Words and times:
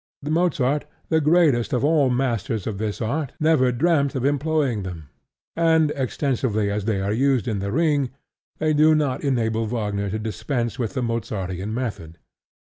Mozart, 0.23 0.85
the 1.09 1.21
greatest 1.21 1.73
of 1.73 1.83
all 1.85 2.09
masters 2.09 2.65
of 2.65 2.79
this 2.79 3.01
art, 3.03 3.33
never 3.39 3.71
dreamt 3.71 4.15
of 4.15 4.25
employing 4.25 4.81
them; 4.81 5.09
and, 5.55 5.91
extensively 5.95 6.71
as 6.71 6.85
they 6.85 6.99
are 7.01 7.13
used 7.13 7.47
in 7.47 7.59
The 7.59 7.71
Ring, 7.71 8.09
they 8.57 8.73
do 8.73 8.95
not 8.95 9.23
enable 9.23 9.67
Wagner 9.67 10.09
to 10.09 10.17
dispense 10.17 10.79
with 10.79 10.95
the 10.95 11.03
Mozartian 11.03 11.71
method. 11.71 12.17